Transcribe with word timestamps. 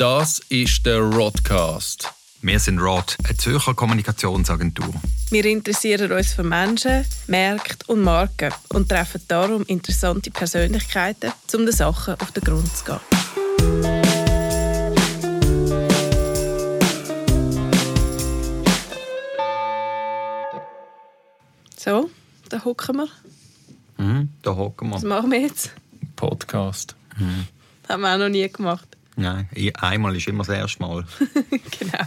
Das 0.00 0.38
ist 0.48 0.86
der 0.86 1.00
Rodcast. 1.00 2.10
Wir 2.40 2.58
sind 2.58 2.78
Rod, 2.78 3.18
eine 3.22 3.36
Zürcher 3.36 3.74
Kommunikationsagentur. 3.74 4.94
Wir 5.28 5.44
interessieren 5.44 6.10
uns 6.10 6.32
für 6.32 6.42
Menschen, 6.42 7.04
Märkte 7.26 7.84
und 7.86 8.00
Marken 8.00 8.50
und 8.70 8.88
treffen 8.88 9.20
darum 9.28 9.62
interessante 9.66 10.30
Persönlichkeiten, 10.30 11.34
um 11.54 11.66
den 11.66 11.74
Sachen 11.74 12.18
auf 12.18 12.30
den 12.30 12.42
Grund 12.42 12.74
zu 12.74 12.84
gehen. 12.86 13.00
So, 21.76 22.08
da 22.48 22.64
hocken 22.64 22.96
wir. 22.96 23.08
Mhm, 23.98 24.30
da 24.40 24.56
hocken 24.56 24.92
Was 24.92 25.02
wir. 25.02 25.10
machen 25.10 25.30
wir 25.30 25.42
jetzt? 25.42 25.72
Podcast. 26.16 26.96
Das 27.82 27.90
haben 27.90 28.00
wir 28.00 28.14
auch 28.14 28.18
noch 28.18 28.30
nie 28.30 28.48
gemacht. 28.48 28.96
Nein, 29.20 29.48
einmal 29.74 30.16
ist 30.16 30.26
immer 30.28 30.44
das 30.44 30.56
erste 30.56 30.82
Mal. 30.82 31.04
genau. 31.78 32.04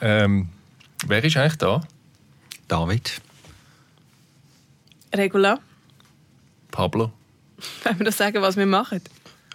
Ähm, 0.00 0.48
wer 1.06 1.22
ist 1.22 1.36
eigentlich 1.36 1.56
da? 1.58 1.80
David. 2.66 3.20
Regula, 5.14 5.58
Pablo. 6.72 7.12
wollen 7.84 7.98
wir 7.98 8.06
doch 8.06 8.12
sagen, 8.12 8.42
was 8.42 8.56
wir 8.56 8.66
machen, 8.66 9.00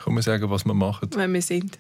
Komm, 0.02 0.16
wir 0.16 0.22
sagen, 0.22 0.50
was 0.50 0.66
wir 0.66 0.74
machen. 0.74 1.10
wenn 1.16 1.34
wir 1.34 1.42
sind? 1.42 1.78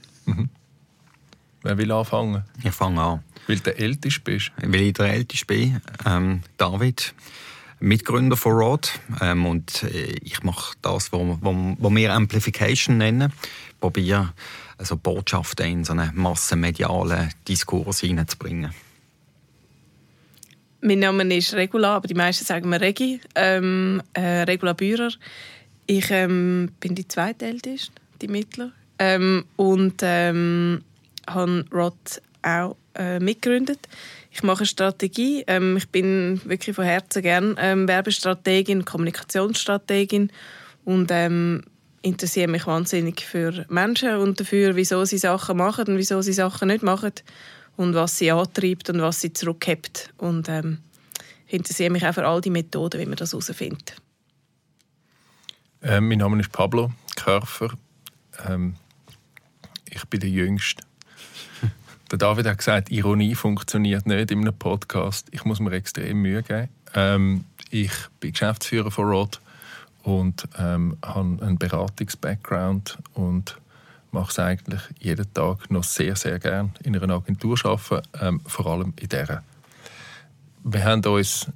Wer 1.62 1.78
will 1.78 1.92
anfangen? 1.92 2.44
Ich 2.64 2.72
fange 2.72 3.02
an. 3.02 3.24
Weil 3.48 3.56
du 3.58 3.64
der 3.64 3.80
Älteste 3.80 4.20
bist. 4.22 4.52
Weil 4.58 4.82
ich 4.82 4.94
der 4.94 5.14
Älteste 5.14 5.46
bin, 5.46 5.82
ähm, 6.06 6.42
David, 6.58 7.14
Mitgründer 7.86 8.36
von 8.36 8.54
Rod. 8.54 9.00
Ähm, 9.22 9.46
und 9.46 9.84
äh, 9.84 10.16
ich 10.22 10.44
mache 10.44 10.76
das, 10.82 11.12
was 11.12 11.22
wir 11.96 12.14
Amplification 12.14 12.98
nennen. 12.98 13.32
Probiere 13.80 14.34
also 14.78 14.98
Botschaften 14.98 15.68
in 15.68 15.84
so 15.84 15.94
einen 15.94 16.12
massenmedialen 16.16 17.32
Diskurs 17.48 18.00
hineinzubringen. 18.00 18.72
Mein 20.82 21.00
Name 21.00 21.24
ist 21.36 21.54
Regula, 21.54 21.96
aber 21.96 22.08
die 22.08 22.16
meisten 22.16 22.46
sagen 22.46 22.70
mir 22.70 22.82
Regi. 22.82 23.22
Ähm, 23.36 24.02
äh, 24.14 24.44
Regula 24.44 24.74
Bührer. 24.74 25.12
Ich 25.86 26.10
ähm, 26.10 26.72
bin 26.80 26.96
die 26.96 27.08
zweitälteste, 27.08 27.94
die 28.22 28.28
Mittler. 28.28 28.72
Ähm, 28.98 29.46
und 29.56 30.02
ähm, 30.02 30.84
habe 31.28 31.66
Rod 31.72 32.22
auch 32.46 32.76
äh, 32.96 33.20
mitgegründet. 33.20 33.80
Ich 34.32 34.44
mache 34.44 34.66
Strategie. 34.66 35.44
Ähm, 35.48 35.78
ich 35.78 35.90
bin 35.90 36.42
wirklich 36.46 36.76
von 36.76 36.86
Herzen 36.86 37.22
gern 37.22 37.56
ähm, 37.60 37.88
Werbestrategin, 37.88 38.86
Kommunikationsstrategin 38.86 40.32
und 40.84 41.10
ähm, 41.12 41.64
interessiere 42.02 42.48
mich 42.48 42.68
wahnsinnig 42.68 43.22
für 43.22 43.66
Menschen 43.70 44.16
und 44.18 44.40
dafür, 44.40 44.76
wieso 44.76 45.04
sie 45.06 45.18
Sachen 45.18 45.58
machen 45.58 45.88
und 45.88 45.98
wieso 45.98 46.22
sie 46.22 46.34
Sachen 46.34 46.68
nicht 46.68 46.84
machen 46.84 47.14
und 47.78 47.96
was 47.96 48.18
sie 48.18 48.32
antreibt 48.32 48.90
und 48.90 49.02
was 49.02 49.22
sie 49.22 49.34
zurückhebt. 49.34 50.14
Und 50.18 50.48
ähm, 50.50 50.80
ich 51.48 51.54
interessiere 51.54 51.90
mich 51.90 52.06
auch 52.06 52.14
für 52.14 52.26
all 52.26 52.42
die 52.42 52.52
Methoden, 52.52 53.02
wie 53.02 53.06
man 53.06 53.16
das 53.16 53.32
herausfindet. 53.32 53.96
Ähm, 55.82 56.08
mein 56.08 56.20
Name 56.20 56.40
ist 56.40 56.52
Pablo 56.52 56.92
Körfer. 57.16 57.74
Ähm, 58.48 58.76
ich 59.90 60.04
bin 60.06 60.20
der 60.20 60.30
Jüngste. 60.30 60.84
Der 62.12 62.18
David 62.18 62.46
hat 62.46 62.60
gesagt, 62.60 62.92
Ironie 62.92 63.36
funktioniert 63.36 64.06
nicht 64.06 64.32
in 64.32 64.42
einem 64.42 64.54
Podcast. 64.54 65.28
Ich 65.32 65.46
muss 65.46 65.60
mir 65.60 65.72
extrem 65.72 66.22
Mühe 66.22 66.44
geben. 66.44 66.70
Ähm, 66.94 67.46
ich 67.72 67.92
bin 68.20 68.32
Geschäftsführer 68.32 68.92
von 68.92 69.10
Rod 69.10 69.42
und 70.04 70.48
ähm, 70.58 70.98
habe 71.04 71.38
einen 71.42 71.58
Beratungs-Background 71.58 72.98
und 73.14 73.58
mache 74.12 74.32
es 74.32 74.40
eigentlich 74.40 74.82
jeden 75.00 75.34
Tag 75.34 75.70
noch 75.72 75.84
sehr, 75.84 76.16
sehr 76.16 76.40
gern 76.40 76.74
in 76.84 76.98
einer 76.98 77.16
Agentur 77.16 77.58
arbeiten, 77.64 78.08
ähm, 78.22 78.42
vor 78.46 78.68
allem 78.68 78.94
in 79.00 79.10
dieser. 79.10 79.44
Wir 80.64 80.84
haben 80.84 81.06
uns 81.06 81.48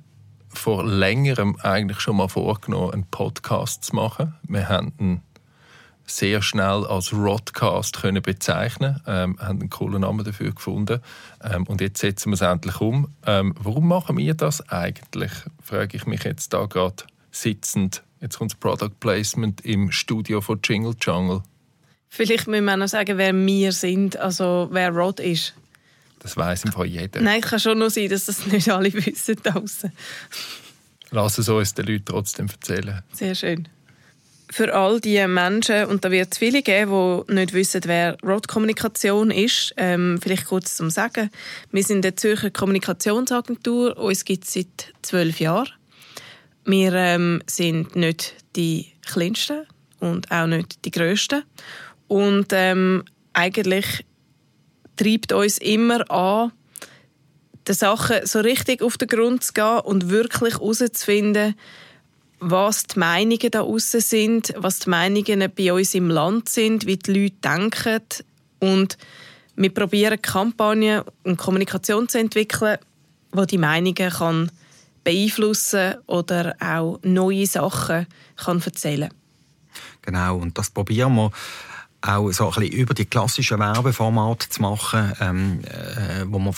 vor 0.49 0.83
längerem 0.83 1.57
eigentlich 1.61 1.99
schon 1.99 2.17
mal 2.17 2.27
vorgenommen, 2.27 2.91
einen 2.91 3.05
Podcast 3.05 3.83
zu 3.85 3.95
machen. 3.95 4.35
Wir 4.43 4.67
haben 4.67 4.93
ihn 4.99 5.21
sehr 6.09 6.41
schnell 6.41 6.85
als 6.85 7.13
Rodcast 7.13 8.01
können 8.01 8.21
bezeichnen, 8.21 9.01
ähm, 9.07 9.37
haben 9.39 9.59
einen 9.59 9.69
coolen 9.69 10.01
Namen 10.01 10.25
dafür 10.25 10.53
gefunden 10.53 11.01
ähm, 11.43 11.65
und 11.65 11.81
jetzt 11.81 11.99
setzen 11.99 12.31
wir 12.31 12.35
es 12.35 12.41
endlich 12.41 12.81
um. 12.81 13.13
Ähm, 13.25 13.55
warum 13.59 13.87
machen 13.87 14.17
wir 14.17 14.33
das 14.33 14.67
eigentlich? 14.69 15.31
Frage 15.61 15.97
ich 15.97 16.05
mich 16.05 16.23
jetzt 16.23 16.53
da 16.53 16.65
gerade 16.65 17.03
sitzend. 17.31 18.03
Jetzt 18.21 18.37
kommt 18.37 18.51
das 18.51 18.59
Product 18.59 18.99
Placement 18.99 19.61
im 19.61 19.91
Studio 19.91 20.41
von 20.41 20.59
Jingle 20.63 20.95
Jungle. 20.99 21.43
Vielleicht 22.09 22.47
müssen 22.47 22.65
wir 22.65 22.75
noch 22.75 22.87
sagen, 22.87 23.17
wer 23.17 23.33
wir 23.33 23.71
sind, 23.71 24.17
also 24.17 24.67
wer 24.71 24.89
Rod 24.89 25.19
ist. 25.19 25.53
Das 26.19 26.35
weiß 26.35 26.65
im 26.65 26.71
Fall 26.71 26.87
jeder. 26.87 27.21
Nein, 27.21 27.41
kann 27.41 27.59
schon 27.59 27.79
noch 27.79 27.89
sein, 27.89 28.09
dass 28.09 28.25
das 28.25 28.45
nicht 28.47 28.69
alle 28.69 28.91
wissen 29.05 29.37
da 29.43 29.51
draussen. 29.51 29.93
Lass 31.11 31.37
es 31.37 31.49
uns 31.49 31.73
den 31.73 31.85
Leuten 31.85 32.05
trotzdem 32.05 32.47
erzählen. 32.47 33.01
Sehr 33.13 33.35
schön. 33.35 33.67
Für 34.51 34.73
all 34.73 34.99
die 34.99 35.25
Menschen, 35.27 35.85
und 35.85 36.03
da 36.03 36.09
wird 36.09 36.29
es 36.31 36.39
viele 36.39 36.63
geben, 36.63 37.23
die 37.27 37.33
nicht 37.35 37.53
wissen, 37.53 37.81
wer 37.85 38.17
Rot-Kommunikation 38.23 39.29
ist, 39.29 39.73
ähm, 39.77 40.19
vielleicht 40.21 40.47
kurz 40.47 40.75
zum 40.75 40.89
Sagen. 40.89 41.29
Wir 41.71 41.83
sind 41.83 42.03
eine 42.03 42.15
Zürcher 42.15 42.49
Kommunikationsagentur, 42.49 43.95
uns 43.97 44.25
gibt 44.25 44.45
es 44.45 44.53
seit 44.53 44.93
zwölf 45.03 45.39
Jahren. 45.39 45.69
Wir 46.65 46.93
ähm, 46.93 47.43
sind 47.47 47.95
nicht 47.95 48.35
die 48.55 48.87
kleinsten 49.05 49.67
und 49.99 50.31
auch 50.31 50.47
nicht 50.47 50.83
die 50.83 50.91
grössten. 50.91 51.43
Und 52.07 52.47
ähm, 52.51 53.03
eigentlich 53.33 54.05
treibt 54.97 55.31
uns 55.31 55.59
immer 55.59 56.09
an, 56.09 56.51
den 57.67 57.75
Sachen 57.75 58.25
so 58.25 58.39
richtig 58.39 58.81
auf 58.81 58.97
den 58.97 59.07
Grund 59.07 59.43
zu 59.43 59.53
gehen 59.53 59.79
und 59.81 60.09
wirklich 60.09 60.55
herauszufinden, 60.55 61.55
was 62.39 62.83
die 62.83 62.99
Meinungen 62.99 63.51
da 63.51 63.61
außen 63.61 64.01
sind, 64.01 64.53
was 64.57 64.79
die 64.79 64.89
Meinungen 64.89 65.51
bei 65.55 65.73
uns 65.73 65.93
im 65.93 66.09
Land 66.09 66.49
sind, 66.49 66.85
wie 66.85 66.97
die 66.97 67.13
Leute 67.13 67.35
denken. 67.43 68.01
Und 68.59 68.97
wir 69.55 69.73
probieren 69.73 70.21
Kampagnen 70.21 71.03
und 71.23 71.37
Kommunikation 71.37 72.07
zu 72.07 72.19
entwickeln, 72.19 72.77
die 73.33 73.47
die 73.47 73.57
Meinungen 73.57 74.09
kann 74.09 74.51
beeinflussen 75.03 75.95
oder 76.07 76.55
auch 76.59 76.99
neue 77.03 77.45
Sachen 77.45 78.07
kann 78.35 78.61
erzählen 78.61 79.09
Genau, 80.01 80.37
und 80.37 80.57
das 80.57 80.69
probieren 80.69 81.15
wir 81.15 81.31
auch 82.01 82.31
so 82.31 82.45
ein 82.49 82.61
bisschen 82.61 82.77
über 82.77 82.93
die 82.93 83.05
klassischen 83.05 83.59
Werbeformate 83.59 84.49
zu 84.49 84.61
machen, 84.61 85.13
ähm, 85.19 85.59
äh, 85.65 86.25
wo 86.27 86.39
wir 86.39 86.53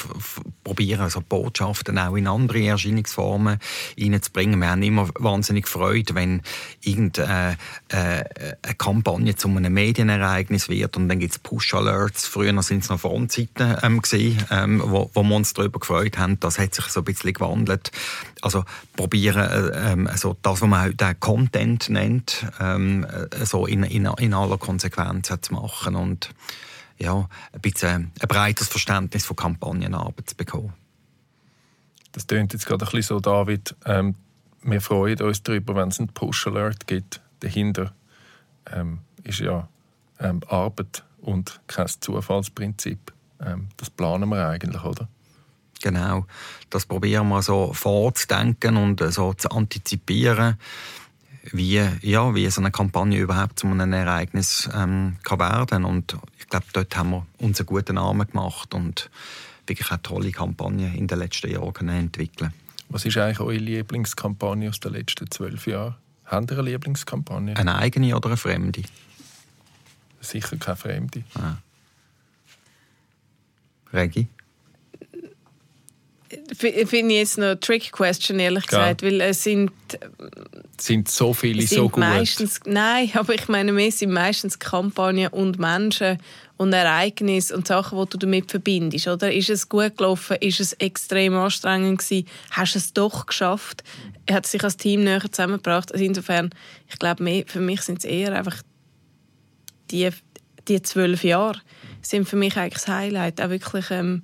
probieren, 0.63 1.01
also 1.01 1.21
Botschaften 1.21 1.97
auch 1.97 2.15
in 2.15 2.27
andere 2.27 2.63
Erscheinungsformen 2.63 3.57
reinzubringen. 3.99 4.59
Wir 4.59 4.69
haben 4.69 4.83
immer 4.83 5.09
wahnsinnig 5.15 5.67
Freude, 5.67 6.13
wenn 6.13 6.41
irgendeine 6.81 7.57
äh, 7.91 8.19
äh, 8.19 8.23
eine 8.61 8.75
Kampagne 8.77 9.35
zu 9.35 9.47
einem 9.47 9.73
Medienereignis 9.73 10.69
wird 10.69 10.95
und 10.97 11.09
dann 11.09 11.19
gibt 11.19 11.33
es 11.33 11.39
Push-Alerts. 11.39 12.27
Früher 12.27 12.61
sind 12.61 12.83
es 12.83 12.89
noch 12.89 12.99
Frontseiten 12.99 13.77
ähm, 13.81 14.01
gewesen, 14.01 14.37
ähm, 14.51 14.83
wo, 14.85 15.09
wo 15.13 15.23
wir 15.23 15.35
uns 15.35 15.53
darüber 15.53 15.79
gefreut 15.79 16.19
haben. 16.19 16.39
Das 16.39 16.59
hat 16.59 16.75
sich 16.75 16.85
so 16.85 17.01
ein 17.01 17.05
bisschen 17.05 17.33
gewandelt. 17.33 17.91
Also 18.41 18.63
probieren, 18.95 19.49
äh, 19.49 19.91
ähm, 19.91 20.07
also 20.07 20.37
das, 20.41 20.61
was 20.61 20.69
man 20.69 20.83
heute 20.83 21.15
Content 21.15 21.89
nennt, 21.89 22.45
ähm, 22.59 23.05
äh, 23.05 23.45
so 23.45 23.65
in, 23.65 23.83
in, 23.83 24.05
in 24.19 24.33
aller 24.33 24.57
Konsequenz 24.57 25.30
zu 25.39 25.53
machen 25.53 25.95
und 25.95 26.33
ja, 26.97 27.27
ein 27.51 27.61
bisschen 27.61 28.11
ein 28.19 28.27
breites 28.27 28.67
Verständnis 28.67 29.25
von 29.25 29.35
Kampagnenarbeit 29.35 30.29
zu 30.29 30.35
bekommen. 30.35 30.73
Das 32.11 32.27
klingt 32.27 32.53
jetzt 32.53 32.65
gerade 32.65 32.85
ein 32.85 32.91
bisschen 32.91 33.03
so, 33.03 33.19
David. 33.19 33.75
Ähm, 33.85 34.15
wir 34.63 34.81
freuen 34.81 35.21
uns 35.21 35.41
darüber, 35.43 35.75
wenn 35.75 35.89
es 35.89 35.99
einen 35.99 36.09
Push-Alert 36.09 36.85
gibt. 36.85 37.21
Dahinter 37.39 37.93
ähm, 38.71 38.99
ist 39.23 39.39
ja 39.39 39.67
ähm, 40.19 40.41
Arbeit 40.47 41.03
und 41.21 41.59
kein 41.67 41.87
Zufallsprinzip. 41.87 43.11
Ähm, 43.43 43.69
das 43.77 43.89
planen 43.89 44.29
wir 44.29 44.47
eigentlich, 44.47 44.83
oder? 44.83 45.07
Genau, 45.81 46.27
das 46.69 46.85
probieren 46.85 47.29
wir 47.29 47.41
so 47.41 47.73
vorzudenken 47.73 48.77
und 48.77 49.01
äh, 49.01 49.11
so 49.11 49.33
zu 49.33 49.49
antizipieren, 49.49 50.57
wie, 51.51 51.81
ja, 52.01 52.35
wie 52.35 52.49
so 52.49 52.61
eine 52.61 52.71
Kampagne 52.71 53.19
überhaupt 53.19 53.59
zu 53.59 53.67
einem 53.67 53.93
Ereignis 53.93 54.69
ähm, 54.73 55.17
kann 55.23 55.39
werden 55.39 55.85
Und 55.85 56.17
ich 56.39 56.47
glaube, 56.47 56.65
dort 56.73 56.95
haben 56.95 57.09
wir 57.11 57.25
uns 57.39 57.59
einen 57.59 57.65
guten 57.65 57.95
Namen 57.95 58.27
gemacht 58.27 58.73
und 58.73 59.09
wirklich 59.65 59.91
eine 59.91 60.01
tolle 60.01 60.31
Kampagne 60.31 60.95
in 60.95 61.07
den 61.07 61.19
letzten 61.19 61.51
Jahren 61.51 61.73
können 61.73 61.97
entwickeln 61.97 62.53
Was 62.89 63.05
ist 63.05 63.17
eigentlich 63.17 63.39
eure 63.39 63.55
Lieblingskampagne 63.55 64.69
aus 64.69 64.79
den 64.79 64.93
letzten 64.93 65.29
zwölf 65.31 65.65
Jahren? 65.67 65.95
Habt 66.25 66.51
ihr 66.51 66.59
eine 66.59 66.69
Lieblingskampagne? 66.69 67.57
Eine 67.57 67.75
eigene 67.75 68.15
oder 68.15 68.27
eine 68.27 68.37
fremde? 68.37 68.83
Sicher 70.21 70.57
keine 70.57 70.77
Fremde. 70.77 71.23
Regi? 73.93 74.27
Finde 76.55 77.13
ich 77.13 77.19
jetzt 77.19 77.37
noch 77.37 77.45
eine 77.45 77.59
Trick-Question, 77.59 78.39
ehrlich 78.39 78.65
gesagt, 78.65 79.03
weil 79.03 79.21
es 79.21 79.43
sind... 79.43 79.71
sind 80.77 81.09
so 81.09 81.33
viele 81.33 81.61
sind 81.61 81.77
so 81.77 81.89
gut? 81.89 81.99
Meistens, 81.99 82.59
nein, 82.65 83.09
aber 83.15 83.33
ich 83.33 83.47
meine, 83.47 83.75
wir 83.75 83.91
sind 83.91 84.11
meistens 84.11 84.59
Kampagnen 84.59 85.27
und 85.29 85.59
Menschen 85.59 86.17
und 86.57 86.73
Ereignisse 86.73 87.55
und 87.55 87.67
Sachen, 87.67 87.99
die 87.99 88.09
du 88.09 88.17
damit 88.19 88.51
verbindest. 88.51 89.07
Oder? 89.07 89.33
Ist 89.33 89.49
es 89.49 89.67
gut 89.67 89.97
gelaufen? 89.97 90.37
Ist 90.41 90.59
es 90.59 90.73
extrem 90.73 91.33
anstrengend 91.35 91.99
gewesen? 91.99 92.27
Hast 92.51 92.75
du 92.75 92.79
es 92.79 92.93
doch 92.93 93.25
geschafft? 93.25 93.83
Hat 94.29 94.45
sich 94.45 94.63
als 94.63 94.77
Team 94.77 95.03
näher 95.03 95.23
zusammengebracht? 95.31 95.91
Also 95.91 96.05
insofern, 96.05 96.51
ich 96.87 96.99
glaube, 96.99 97.45
für 97.47 97.61
mich 97.61 97.81
sind 97.81 97.99
es 97.99 98.05
eher 98.05 98.35
einfach 98.35 98.61
die, 99.89 100.09
die 100.67 100.81
zwölf 100.83 101.23
Jahre 101.23 101.59
sind 102.01 102.27
für 102.27 102.35
mich 102.35 102.57
eigentlich 102.57 102.73
das 102.73 102.87
Highlight. 102.87 103.41
Auch 103.41 103.49
wirklich 103.49 103.89
ähm, 103.91 104.23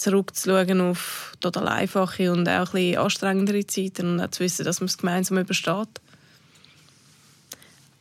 zurückzuschauen 0.00 0.80
auf 0.80 1.32
total 1.40 1.68
einfache 1.68 2.32
und 2.32 2.48
auch 2.48 2.52
ein 2.52 2.72
bisschen 2.72 2.98
anstrengendere 2.98 3.66
Zeiten 3.66 4.12
und 4.12 4.20
auch 4.20 4.30
zu 4.30 4.40
wissen, 4.40 4.64
dass 4.64 4.80
man 4.80 4.86
es 4.86 4.98
gemeinsam 4.98 5.38
übersteht. 5.38 5.88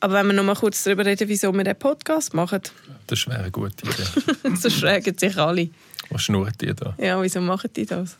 Aber 0.01 0.13
wenn 0.13 0.27
wir 0.27 0.33
noch 0.33 0.43
mal 0.43 0.55
kurz 0.55 0.83
darüber 0.83 1.05
reden, 1.05 1.27
wieso 1.27 1.51
wir 1.53 1.63
den 1.63 1.77
Podcast 1.77 2.33
machen. 2.33 2.61
Das 3.07 3.27
wäre 3.27 3.39
eine 3.39 3.51
gute 3.51 3.85
Idee. 3.85 4.55
so 4.55 4.69
fragen 4.69 5.17
sich 5.17 5.37
alle. 5.37 5.69
Was 6.09 6.23
schnurrt 6.23 6.61
die 6.61 6.73
da? 6.73 6.95
Ja, 6.97 7.21
wieso 7.21 7.41
machen 7.41 7.69
die 7.75 7.85
das? 7.85 8.17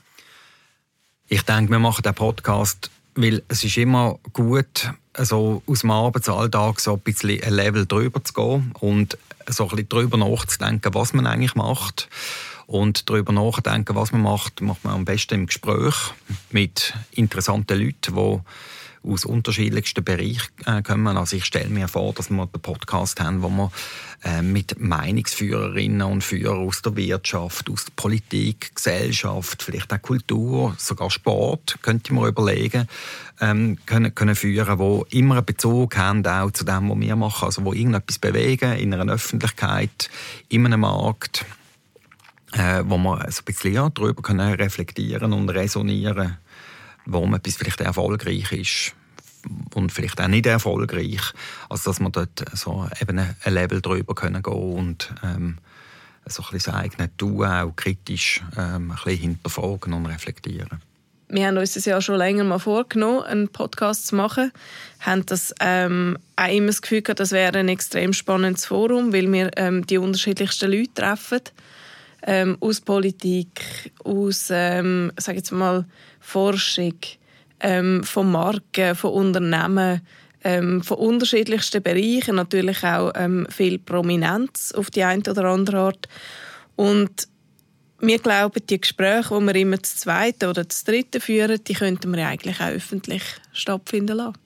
Ich 1.27 1.43
denke, 1.43 1.71
wir 1.71 1.79
machen 1.79 2.01
den 2.01 2.13
Podcast, 2.13 2.89
weil 3.15 3.43
es 3.47 3.63
ist 3.63 3.77
immer 3.77 4.19
gut, 4.33 4.89
also 5.13 5.63
aus 5.67 5.81
dem 5.81 5.91
Arbeitsalltag 5.91 6.79
so 6.79 6.93
ein 6.93 6.99
bisschen 6.99 7.41
ein 7.43 7.53
Level 7.53 7.85
drüber 7.85 8.23
zu 8.23 8.33
gehen 8.33 8.73
und 8.79 9.17
so 9.47 9.63
ein 9.63 9.69
bisschen 9.69 9.89
drüber 9.89 10.17
nachzudenken, 10.17 10.93
was 10.93 11.13
man 11.13 11.27
eigentlich 11.27 11.55
macht. 11.55 12.09
Und 12.69 13.09
darüber 13.09 13.33
nachdenken, 13.33 13.95
was 13.95 14.11
man 14.11 14.21
macht, 14.21 14.61
macht 14.61 14.83
man 14.83 14.93
am 14.93 15.03
besten 15.03 15.33
im 15.33 15.45
Gespräch 15.47 15.95
mit 16.51 16.93
interessanten 17.09 17.79
Leuten, 17.79 18.13
die 18.13 19.09
aus 19.11 19.25
unterschiedlichsten 19.25 20.03
Bereichen 20.03 20.51
äh, 20.67 20.83
kommen. 20.83 21.17
Also 21.17 21.35
ich 21.35 21.45
stelle 21.45 21.69
mir 21.69 21.87
vor, 21.87 22.13
dass 22.13 22.29
wir 22.29 22.39
einen 22.39 22.51
Podcast 22.51 23.21
haben, 23.21 23.41
wo 23.41 23.49
wir 23.49 23.71
äh, 24.23 24.43
mit 24.43 24.79
Meinungsführerinnen 24.79 26.03
und 26.03 26.23
Führern 26.23 26.67
aus 26.67 26.83
der 26.83 26.95
Wirtschaft, 26.95 27.71
aus 27.71 27.85
der 27.85 27.93
Politik, 27.95 28.75
Gesellschaft, 28.75 29.63
vielleicht 29.63 29.91
auch 29.91 30.01
Kultur, 30.03 30.75
sogar 30.77 31.09
Sport, 31.09 31.79
könnte 31.81 32.13
man 32.13 32.29
überlegen, 32.29 32.87
ähm, 33.41 33.79
können, 33.87 34.13
können 34.13 34.35
führen, 34.35 34.77
wo 34.77 35.07
immer 35.09 35.37
einen 35.37 35.45
Bezug 35.45 35.97
haben 35.97 36.23
auch 36.23 36.51
zu 36.51 36.65
dem, 36.65 36.87
was 36.91 36.99
wir 36.99 37.15
machen, 37.15 37.45
also 37.45 37.65
wo 37.65 37.73
irgendetwas 37.73 38.19
bewegen 38.19 38.73
in 38.73 38.93
einer 38.93 39.11
Öffentlichkeit, 39.11 40.11
in 40.49 40.67
einem 40.67 40.81
Markt, 40.81 41.47
äh, 42.53 42.83
wo 42.85 42.97
wir 42.97 43.25
so 43.29 43.41
ein 43.41 43.45
bisschen 43.45 43.73
ja, 43.73 43.89
darüber 43.89 44.21
können 44.21 44.53
reflektieren 44.53 45.33
und 45.33 45.49
resonieren 45.49 46.37
warum 47.09 47.33
etwas 47.33 47.55
vielleicht 47.55 47.81
erfolgreich 47.81 48.51
ist 48.51 48.93
und 49.73 49.91
vielleicht 49.91 50.21
auch 50.21 50.27
nicht 50.27 50.45
erfolgreich. 50.45 51.21
Also 51.69 51.89
dass 51.89 51.99
man 51.99 52.11
dort 52.11 52.43
so 52.53 52.87
eben 53.01 53.19
ein 53.19 53.35
Level 53.53 53.81
drüber 53.81 54.15
können 54.15 54.43
gehen 54.43 54.53
und 54.53 55.13
ähm, 55.23 55.57
so 56.25 56.43
ein 56.43 56.51
bisschen 56.51 56.73
das 56.73 56.81
eigene 56.81 57.17
Tun 57.17 57.45
auch 57.45 57.75
kritisch 57.75 58.41
ähm, 58.57 58.91
ein 58.91 58.97
bisschen 59.03 59.21
hinterfragen 59.21 59.93
und 59.93 60.05
reflektieren. 60.05 60.81
Wir 61.31 61.45
haben 61.45 61.57
uns 61.57 61.73
das 61.73 61.85
ja 61.85 62.01
schon 62.01 62.15
länger 62.15 62.43
mal 62.43 62.57
vorgenommen, 62.57 63.21
einen 63.21 63.49
Podcast 63.49 64.07
zu 64.07 64.15
machen. 64.15 64.51
Wir 64.97 65.05
haben 65.05 65.25
das 65.27 65.53
ähm, 65.59 66.17
auch 66.35 66.51
immer 66.51 66.67
das 66.67 66.81
Gefühl 66.81 67.03
gehabt, 67.03 67.19
das 67.19 67.31
wäre 67.31 67.59
ein 67.59 67.69
extrem 67.69 68.13
spannendes 68.13 68.65
Forum, 68.65 69.13
weil 69.13 69.31
wir 69.31 69.51
ähm, 69.55 69.85
die 69.85 69.99
unterschiedlichsten 69.99 70.71
Leute 70.71 70.93
treffen. 70.95 71.41
Ähm, 72.23 72.57
aus 72.59 72.81
Politik, 72.81 73.91
aus, 74.03 74.49
ähm, 74.51 75.11
sag 75.17 75.35
jetzt 75.35 75.51
mal, 75.51 75.85
Forschung, 76.19 76.95
ähm, 77.61 78.03
von 78.03 78.31
Marken, 78.31 78.95
von 78.95 79.11
Unternehmen, 79.11 80.01
ähm, 80.43 80.81
von 80.81 80.97
unterschiedlichsten 80.97 81.83
Bereichen, 81.83 82.35
natürlich 82.35 82.83
auch 82.83 83.11
ähm, 83.15 83.47
viel 83.49 83.79
Prominenz 83.79 84.71
auf 84.71 84.89
die 84.89 85.03
eine 85.03 85.23
oder 85.29 85.45
andere 85.45 85.79
Art. 85.79 86.07
Und 86.75 87.27
wir 87.99 88.19
glauben, 88.19 88.61
die 88.69 88.79
Gespräche, 88.79 89.37
die 89.37 89.45
wir 89.45 89.55
immer 89.55 89.83
zu 89.83 89.97
zweiten 89.97 90.45
oder 90.49 90.67
zu 90.69 90.85
dritten 90.85 91.19
führen, 91.19 91.61
die 91.63 91.73
könnten 91.73 92.15
wir 92.15 92.27
eigentlich 92.27 92.61
auch 92.61 92.69
öffentlich 92.69 93.23
stattfinden 93.51 94.17
lassen. 94.17 94.37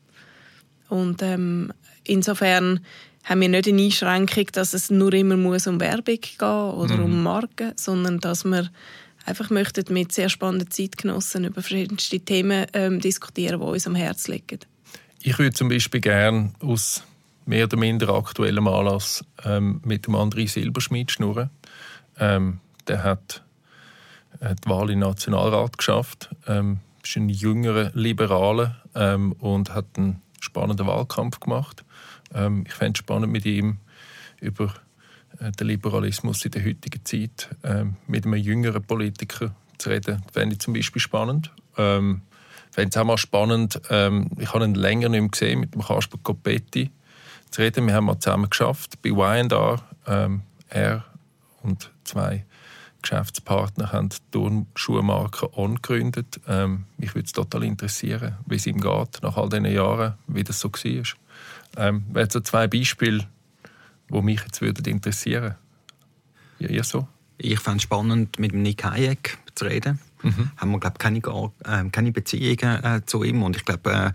Und 0.90 1.22
ähm, 1.22 1.72
insofern 2.04 2.80
haben 3.24 3.42
wir 3.42 3.50
nicht 3.50 3.68
eine 3.68 3.82
Einschränkung, 3.82 4.48
dass 4.52 4.74
es 4.74 4.90
nur 4.90 5.14
immer 5.14 5.38
muss 5.38 5.68
um 5.68 5.80
Werbung 5.80 6.20
geht 6.20 6.42
oder 6.42 6.98
mhm. 6.98 7.04
um 7.04 7.24
Marken, 7.24 7.72
sondern 7.76 8.20
dass 8.20 8.44
wir 8.44 8.70
einfach 9.26 9.50
möchten 9.50 9.86
mit 9.94 10.12
sehr 10.12 10.30
spannenden 10.30 10.70
Zeitgenossen 10.70 11.46
über 11.46 11.62
verschiedenste 11.62 12.20
Themen 12.20 12.68
ähm, 12.74 13.00
diskutieren, 13.00 13.60
die 13.60 13.66
uns 13.66 13.88
am 13.88 13.96
Herzen 13.96 14.34
liegen. 14.34 14.60
Ich 15.22 15.40
würde 15.40 15.54
zum 15.54 15.70
Beispiel 15.70 16.02
gerne 16.02 16.52
aus 16.60 17.04
mehr 17.46 17.66
oder 17.66 17.78
minder 17.78 18.10
aktuellem 18.10 18.68
Anlass 18.68 19.24
ähm, 19.46 19.82
mit 19.86 20.08
dem 20.08 20.16
André 20.16 20.48
Silberschmidt 20.50 21.12
schnurren. 21.12 21.50
Ähm, 22.20 22.60
der 22.88 23.04
hat 23.04 23.44
äh, 24.40 24.56
die 24.64 24.70
Wahl 24.70 24.90
im 24.90 25.00
Nationalrat 25.00 25.78
geschafft, 25.78 26.30
ähm, 26.48 26.80
ist 27.04 27.16
ein 27.16 27.30
jüngerer 27.30 27.92
Liberaler 27.94 28.82
ähm, 28.96 29.34
und 29.34 29.74
hat 29.74 29.86
einen 29.98 30.22
spannenden 30.40 30.88
Wahlkampf 30.88 31.40
gemacht. 31.40 31.84
Ähm, 32.34 32.64
ich 32.68 32.74
fände 32.74 32.94
es 32.94 33.00
spannend, 33.00 33.32
mit 33.32 33.46
ihm 33.46 33.78
über 34.40 34.74
äh, 35.40 35.52
den 35.52 35.68
Liberalismus 35.68 36.46
in 36.46 36.52
der 36.52 36.66
heutigen 36.66 37.04
Zeit 37.06 37.50
äh, 37.64 37.86
mit 38.08 38.26
einem 38.26 38.36
jüngeren 38.36 38.84
Politiker 38.84 39.56
zu 39.78 39.90
reden, 39.90 40.24
fände 40.32 40.54
ich 40.56 40.60
zum 40.60 40.74
Beispiel 40.74 41.02
spannend. 41.02 41.52
Ähm, 41.78 42.22
fände 42.72 42.90
es 42.90 42.98
auch 42.98 43.06
mal 43.06 43.18
spannend, 43.18 43.82
ähm, 43.90 44.30
ich 44.40 44.54
habe 44.54 44.66
ihn 44.66 44.76
länger 44.76 45.10
nicht 45.10 45.22
mehr 45.22 45.30
gesehen, 45.30 45.60
mit 45.60 45.74
dem 45.74 45.82
Kasper 45.82 46.18
Copetti 46.22 46.92
zu 47.50 47.62
reden. 47.62 47.88
Wir 47.88 47.94
haben 47.94 48.06
mal 48.06 48.20
zusammen 48.20 48.50
geschafft 48.50 49.02
bei 49.02 49.10
Y&R. 49.10 49.82
Ähm, 50.08 50.42
er 50.70 51.06
und 51.62 51.92
zwei 52.04 52.46
Geschäftspartner 53.04 53.92
haben 53.92 54.10
die 54.10 54.18
Turnschuhmarke 54.32 55.56
On 55.56 55.76
gegründet. 55.76 56.40
Ähm, 56.48 56.86
mich 56.98 57.14
würde 57.14 57.26
es 57.26 57.34
total 57.34 57.64
interessieren, 57.64 58.38
wie 58.48 58.56
es 58.56 58.66
ihm 58.66 58.82
geht 58.82 59.22
nach 59.22 59.38
all 59.38 59.50
diesen 59.50 59.66
Jahren, 59.66 60.16
wie 60.28 60.44
das 60.44 60.60
so 60.60 60.72
war. 60.72 61.04
Ähm, 61.78 62.06
wären 62.12 62.30
so 62.30 62.40
zwei 62.40 62.68
Beispiele, 62.68 63.28
die 64.10 64.22
mich 64.22 64.42
jetzt 64.42 64.62
würden 64.62 64.86
interessieren 64.86 65.56
Ja, 66.60 66.70
ihr 66.70 66.84
so? 66.84 67.08
Ich 67.38 67.60
fände 67.60 67.78
es 67.78 67.84
spannend, 67.84 68.40
mit 68.40 68.54
Nick 68.54 68.84
Hayek 68.84 69.38
zu 69.56 69.66
reden. 69.66 70.00
Mhm. 70.22 70.52
Haben 70.58 70.72
wir, 70.72 70.80
glaube 70.80 70.98
keine, 70.98 71.20
äh, 71.20 71.90
keine 71.90 72.12
Beziehungen 72.12 72.84
äh, 72.84 73.02
zu 73.06 73.24
ihm. 73.24 73.44
Und 73.44 73.56
ich 73.58 73.66
glaube, 73.66 73.92
äh, 73.92 74.12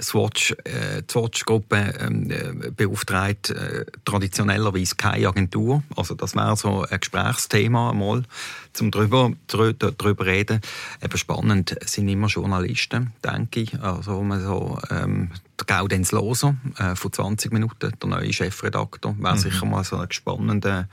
Swatch, 0.00 0.52
äh, 0.64 1.02
die 1.02 1.12
Swatch-Gruppe 1.12 1.94
ähm, 2.00 2.30
äh, 2.30 2.70
beauftragt 2.70 3.50
äh, 3.50 3.84
traditionellerweise 4.04 4.94
keine 4.96 5.28
Agentur. 5.28 5.82
Also 5.96 6.14
das 6.14 6.34
wäre 6.34 6.56
so 6.56 6.84
ein 6.84 7.00
Gesprächsthema 7.00 7.92
mal, 7.92 8.22
zum 8.72 8.90
drüber 8.90 9.32
drüber 9.48 10.26
reden. 10.26 10.60
Eben 11.02 11.18
spannend 11.18 11.76
sind 11.84 12.08
immer 12.08 12.28
Journalisten, 12.28 13.12
denke 13.24 13.60
ich. 13.60 13.80
Also 13.80 14.22
man 14.22 14.42
so 14.42 14.78
ähm, 14.90 15.30
Gaudenz 15.66 16.12
Loser 16.12 16.56
äh, 16.78 16.94
von 16.94 17.12
20 17.12 17.52
Minuten, 17.52 17.92
der 18.00 18.08
neue 18.08 18.32
Chefredakteur, 18.32 19.16
wäre 19.18 19.34
mhm. 19.34 19.38
sicher 19.38 19.66
mal 19.66 19.84
so 19.84 19.96
ein 19.96 20.10
spannender 20.10 20.88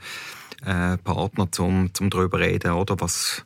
äh, 0.64 0.96
Partner 0.98 1.50
zum 1.52 1.94
zum 1.94 2.10
drüber 2.10 2.40
reden, 2.40 2.72
oder 2.72 2.98
was 3.00 3.44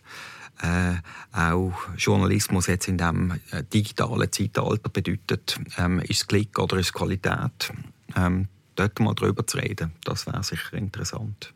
äh, 0.62 0.96
auch 1.32 1.74
Journalismus 1.96 2.66
jetzt 2.66 2.88
in 2.88 2.98
dem 2.98 3.32
äh, 3.50 3.62
digitalen 3.72 4.30
Zeitalter 4.30 4.88
bedeutet. 4.88 5.58
Ähm, 5.78 6.00
ist 6.00 6.10
es 6.10 6.26
Klick 6.26 6.58
oder 6.58 6.76
ist 6.76 6.86
es 6.86 6.92
Qualität? 6.92 7.72
Ähm, 8.16 8.48
dort 8.76 8.98
mal 9.00 9.14
drüber 9.14 9.46
zu 9.46 9.58
reden, 9.58 9.92
das 10.04 10.26
wäre 10.26 10.42
sicher 10.42 10.74
interessant. 10.74 11.52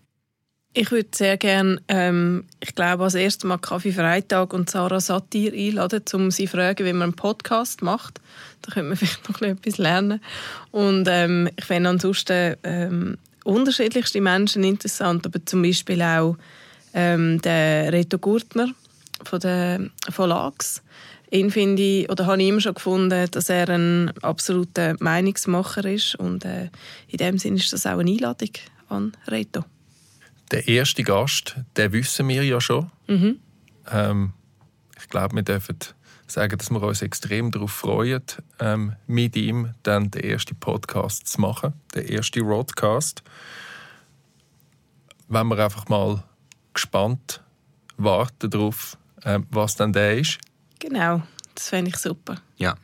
Ich 0.76 0.90
würde 0.90 1.08
sehr 1.14 1.36
gerne, 1.36 1.80
ähm, 1.86 2.46
ich 2.58 2.74
glaube, 2.74 3.04
als 3.04 3.14
erstes 3.14 3.44
Mal 3.44 3.58
Kaffee 3.58 3.92
Freitag 3.92 4.52
und 4.52 4.68
Sarah 4.68 4.98
Satir 4.98 5.52
einladen, 5.52 6.02
um 6.14 6.32
sie 6.32 6.46
zu 6.46 6.56
fragen, 6.56 6.84
wie 6.84 6.92
man 6.92 7.02
einen 7.02 7.12
Podcast 7.14 7.80
macht. 7.80 8.20
Da 8.62 8.72
könnte 8.72 8.88
man 8.88 8.96
vielleicht 8.98 9.28
noch 9.28 9.40
etwas 9.40 9.78
lernen. 9.78 10.20
Und 10.72 11.06
ähm, 11.08 11.48
ich 11.54 11.64
finde 11.64 11.90
ansonsten 11.90 12.56
ähm, 12.64 13.18
unterschiedlichste 13.44 14.20
Menschen 14.20 14.64
interessant, 14.64 15.24
aber 15.24 15.46
zum 15.46 15.62
Beispiel 15.62 16.02
auch 16.02 16.36
ähm, 16.92 17.40
der 17.42 17.92
Reto 17.92 18.18
Gurtner, 18.18 18.70
von 19.22 19.40
der 19.40 19.90
von 20.10 20.28
Lax. 20.28 20.82
Ihn 21.30 21.50
finde 21.50 21.82
ich, 21.82 22.10
oder 22.10 22.26
habe 22.26 22.42
ich 22.42 22.48
immer 22.48 22.60
schon 22.60 22.74
gefunden, 22.74 23.28
dass 23.30 23.48
er 23.48 23.68
ein 23.68 24.16
absoluter 24.18 24.94
Meinungsmacher 25.00 25.84
ist 25.84 26.14
und 26.16 26.44
äh, 26.44 26.70
in 27.08 27.18
dem 27.18 27.38
Sinne 27.38 27.56
ist 27.56 27.72
das 27.72 27.86
auch 27.86 27.98
eine 27.98 28.10
Einladung 28.10 28.50
an 28.88 29.12
Reto. 29.26 29.64
Der 30.50 30.68
erste 30.68 31.02
Gast, 31.02 31.56
den 31.76 31.92
wissen 31.92 32.28
wir 32.28 32.44
ja 32.44 32.60
schon. 32.60 32.90
Mhm. 33.08 33.40
Ähm, 33.90 34.32
ich 35.00 35.08
glaube, 35.08 35.34
wir 35.34 35.42
dürfen 35.42 35.76
sagen, 36.26 36.58
dass 36.58 36.70
wir 36.70 36.82
uns 36.82 37.02
extrem 37.02 37.50
darauf 37.50 37.72
freuen, 37.72 38.22
ähm, 38.60 38.94
mit 39.06 39.36
ihm 39.36 39.74
dann 39.82 40.10
den 40.10 40.24
ersten 40.24 40.56
Podcast 40.56 41.26
zu 41.26 41.40
machen, 41.40 41.72
den 41.94 42.08
ersten 42.08 42.44
Roadcast. 42.44 43.22
Wenn 45.28 45.48
wir 45.48 45.58
einfach 45.58 45.88
mal 45.88 46.22
gespannt 46.72 47.42
warten 47.96 48.50
darauf, 48.50 48.96
was 49.50 49.76
dann 49.76 49.92
der 49.92 50.18
ist? 50.18 50.38
Genau, 50.78 51.22
das 51.54 51.68
fände 51.68 51.90
ich 51.90 51.96
super. 51.96 52.40
Ja, 52.56 52.76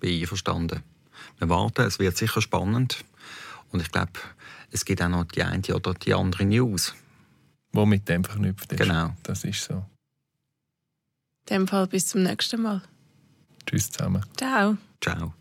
bin 0.00 0.20
einverstanden. 0.20 0.82
Wir 1.38 1.48
warten, 1.48 1.82
es 1.82 1.98
wird 1.98 2.16
sicher 2.16 2.40
spannend. 2.40 3.04
Und 3.72 3.80
ich 3.80 3.90
glaube, 3.90 4.12
es 4.70 4.84
gibt 4.84 5.02
auch 5.02 5.08
noch 5.08 5.24
die 5.24 5.42
eine 5.42 5.62
oder 5.74 5.94
die 5.94 6.14
andere 6.14 6.44
News. 6.44 6.94
Wo 7.72 7.84
mit 7.84 8.08
dem 8.08 8.24
verknüpft 8.24 8.72
ist. 8.72 8.78
Genau. 8.78 9.14
Das 9.22 9.44
ist 9.44 9.64
so. 9.64 9.84
In 11.48 11.56
dem 11.56 11.68
Fall 11.68 11.86
bis 11.86 12.08
zum 12.08 12.22
nächsten 12.22 12.62
Mal. 12.62 12.82
Tschüss 13.66 13.90
zusammen. 13.90 14.24
Ciao. 14.36 14.76
Ciao. 15.00 15.34